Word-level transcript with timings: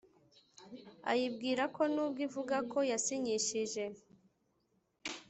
ayibwira 1.11 1.63
ko 1.75 1.81
nubwo 1.93 2.19
ivuga 2.27 2.55
ko 2.71 2.79
yasinyishije 2.91 3.83